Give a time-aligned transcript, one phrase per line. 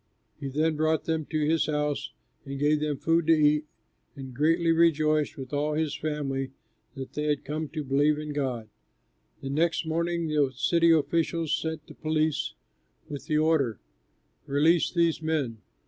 [0.39, 2.11] He then brought them to his house
[2.43, 3.65] and gave them food to eat,
[4.15, 6.49] and greatly rejoiced with all his family
[6.95, 8.67] that they had come to believe in God.
[9.43, 12.55] The next morning the city officials sent the police
[13.09, 13.79] with the order,
[14.47, 15.59] "Release these men."